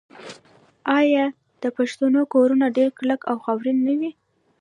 آیا 0.99 1.25
د 1.61 1.63
پښتنو 1.77 2.21
کورونه 2.33 2.65
ډیر 2.77 2.89
کلک 2.99 3.21
او 3.31 3.37
خاورین 3.45 3.77
نه 3.87 3.93
وي؟ 3.99 4.11